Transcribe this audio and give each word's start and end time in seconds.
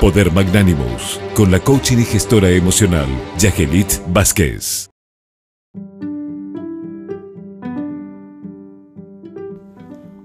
Poder 0.00 0.32
Magnánimos, 0.32 1.20
con 1.36 1.50
la 1.50 1.60
coaching 1.60 1.98
y 1.98 2.04
gestora 2.04 2.48
emocional, 2.48 3.06
Yagelit 3.36 4.00
Vázquez. 4.08 4.88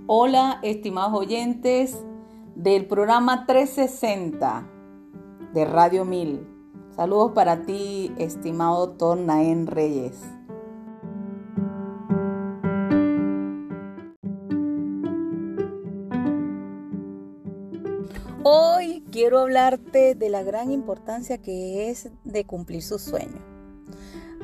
Hola, 0.08 0.60
estimados 0.64 1.20
oyentes 1.20 2.02
del 2.56 2.86
programa 2.86 3.46
360 3.46 4.66
de 5.54 5.66
Radio 5.66 6.06
1000. 6.06 6.48
Saludos 6.96 7.34
para 7.34 7.64
ti, 7.64 8.14
estimado 8.18 8.88
doctor 8.88 9.18
Naén 9.18 9.68
Reyes. 9.68 10.22
Hoy 18.48 19.04
quiero 19.12 19.40
hablarte 19.40 20.14
de 20.14 20.30
la 20.30 20.44
gran 20.44 20.72
importancia 20.72 21.40
que 21.40 21.90
es 21.90 22.12
de 22.26 22.46
cumplir 22.46 22.84
sus 22.84 23.02
sueños. 23.02 23.42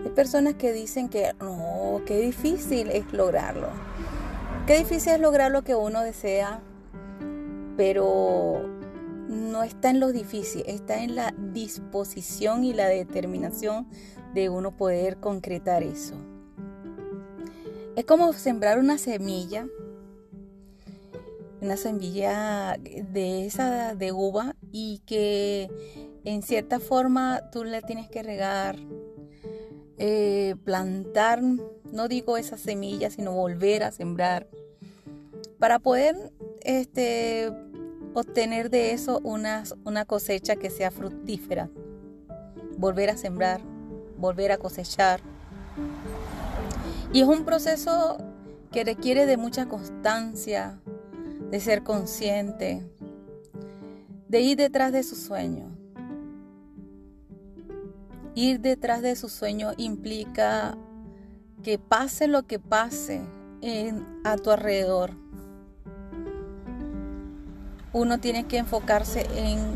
Hay 0.03 0.09
personas 0.09 0.55
que 0.55 0.73
dicen 0.73 1.07
que 1.07 1.33
no, 1.39 2.01
qué 2.07 2.17
difícil 2.19 2.89
es 2.89 3.13
lograrlo. 3.13 3.67
Qué 4.65 4.79
difícil 4.79 5.13
es 5.13 5.19
lograr 5.19 5.51
lo 5.51 5.61
que 5.61 5.75
uno 5.75 6.01
desea, 6.01 6.63
pero 7.77 8.63
no 9.27 9.61
está 9.61 9.91
en 9.91 9.99
lo 9.99 10.11
difícil, 10.11 10.63
está 10.65 11.03
en 11.03 11.15
la 11.15 11.35
disposición 11.53 12.63
y 12.63 12.73
la 12.73 12.87
determinación 12.87 13.87
de 14.33 14.49
uno 14.49 14.75
poder 14.75 15.17
concretar 15.17 15.83
eso. 15.83 16.15
Es 17.95 18.05
como 18.05 18.33
sembrar 18.33 18.79
una 18.79 18.97
semilla 18.97 19.67
una 21.61 21.77
semilla 21.77 22.77
de 22.77 23.45
esa 23.45 23.95
de 23.95 24.11
uva 24.11 24.55
y 24.71 24.99
que 25.05 25.69
en 26.25 26.41
cierta 26.41 26.79
forma 26.79 27.49
tú 27.51 27.63
la 27.63 27.81
tienes 27.81 28.09
que 28.09 28.23
regar, 28.23 28.77
eh, 29.97 30.55
plantar, 30.65 31.41
no 31.43 32.07
digo 32.07 32.37
esa 32.37 32.57
semilla, 32.57 33.09
sino 33.11 33.33
volver 33.33 33.83
a 33.83 33.91
sembrar 33.91 34.47
para 35.59 35.77
poder 35.77 36.33
este, 36.61 37.51
obtener 38.15 38.71
de 38.71 38.93
eso 38.93 39.19
una, 39.23 39.63
una 39.85 40.05
cosecha 40.05 40.55
que 40.55 40.71
sea 40.71 40.89
fructífera. 40.89 41.69
Volver 42.77 43.11
a 43.11 43.17
sembrar, 43.17 43.61
volver 44.17 44.51
a 44.51 44.57
cosechar. 44.57 45.21
Y 47.13 47.21
es 47.21 47.27
un 47.27 47.45
proceso 47.45 48.17
que 48.71 48.83
requiere 48.83 49.27
de 49.27 49.37
mucha 49.37 49.67
constancia, 49.67 50.79
de 51.51 51.59
ser 51.59 51.83
consciente, 51.83 52.81
de 54.29 54.39
ir 54.39 54.57
detrás 54.57 54.93
de 54.93 55.03
su 55.03 55.15
sueño. 55.15 55.69
Ir 58.33 58.61
detrás 58.61 59.01
de 59.01 59.17
su 59.17 59.27
sueño 59.27 59.73
implica 59.75 60.77
que 61.61 61.77
pase 61.77 62.27
lo 62.27 62.43
que 62.43 62.57
pase 62.57 63.21
en, 63.59 64.05
a 64.23 64.37
tu 64.37 64.49
alrededor. 64.49 65.11
Uno 67.91 68.19
tiene 68.19 68.45
que 68.45 68.57
enfocarse 68.57 69.27
en 69.35 69.75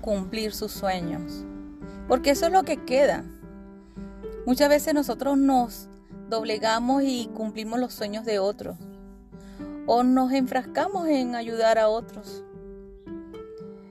cumplir 0.00 0.54
sus 0.54 0.72
sueños, 0.72 1.44
porque 2.08 2.30
eso 2.30 2.46
es 2.46 2.52
lo 2.52 2.62
que 2.62 2.82
queda. 2.82 3.24
Muchas 4.46 4.70
veces 4.70 4.94
nosotros 4.94 5.36
nos 5.36 5.86
doblegamos 6.30 7.02
y 7.02 7.30
cumplimos 7.34 7.78
los 7.78 7.92
sueños 7.92 8.24
de 8.24 8.38
otros 8.38 8.78
o 9.86 10.02
nos 10.02 10.32
enfrascamos 10.32 11.08
en 11.08 11.34
ayudar 11.34 11.78
a 11.78 11.88
otros. 11.88 12.44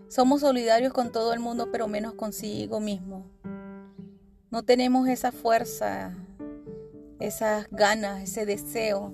Somos 0.07 0.41
solidarios 0.41 0.93
con 0.93 1.11
todo 1.11 1.33
el 1.33 1.39
mundo, 1.39 1.69
pero 1.71 1.87
menos 1.87 2.13
consigo 2.13 2.79
mismo. 2.79 3.25
No 4.51 4.63
tenemos 4.63 5.07
esa 5.07 5.31
fuerza, 5.31 6.15
esas 7.19 7.67
ganas, 7.71 8.21
ese 8.21 8.45
deseo. 8.45 9.13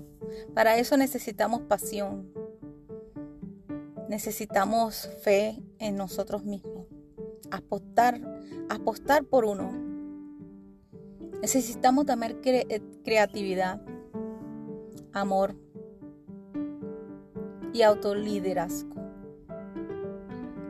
Para 0.54 0.76
eso 0.76 0.96
necesitamos 0.96 1.62
pasión. 1.62 2.30
Necesitamos 4.08 5.08
fe 5.22 5.62
en 5.78 5.96
nosotros 5.96 6.44
mismos. 6.44 6.86
Apostar, 7.50 8.20
apostar 8.68 9.24
por 9.24 9.44
uno. 9.44 9.72
Necesitamos 11.40 12.04
también 12.04 12.40
creatividad, 13.02 13.80
amor, 15.12 15.56
y 17.72 17.82
autoliderazgo. 17.82 18.96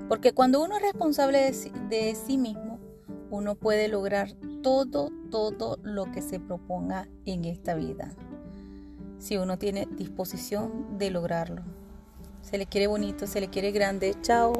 Porque 0.09 0.33
cuando 0.33 0.63
uno 0.63 0.77
es 0.77 0.83
responsable 0.83 1.53
de 1.89 2.15
sí, 2.17 2.37
mismo, 2.37 2.81
uno 3.31 3.55
puede 3.55 3.87
lograr 3.87 4.33
todo, 4.63 5.11
todo 5.31 5.79
lo 5.83 6.11
que 6.11 6.21
se 6.21 6.41
proponga 6.41 7.09
en 7.27 7.45
esta 7.45 7.75
vida. 7.75 8.13
Si 9.19 9.37
uno 9.37 9.57
tiene 9.57 9.87
disposición 9.97 10.99
de 10.99 11.11
lograrlo. 11.11 11.63
Se 12.43 12.59
le 12.59 12.67
quiere 12.67 12.89
bonito, 12.89 13.27
se 13.27 13.41
le 13.41 13.51
quiere 13.51 13.71
grande. 13.71 14.17
Chao. 14.23 14.53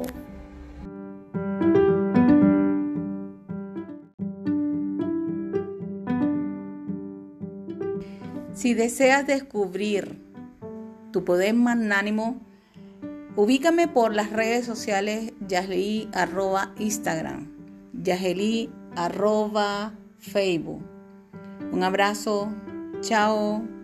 Si 8.53 8.73
deseas 8.73 9.25
descubrir 9.27 10.20
tu 11.11 11.23
poder 11.23 11.53
magnánimo, 11.53 12.39
ubícame 13.35 13.87
por 13.87 14.13
las 14.13 14.31
redes 14.31 14.65
sociales 14.65 15.33
Yasli 15.47 16.09
arroba 16.13 16.73
Instagram, 16.77 17.47
Yasli 17.93 18.69
Facebook. 20.19 20.81
Un 21.71 21.83
abrazo, 21.83 22.49
chao. 23.01 23.80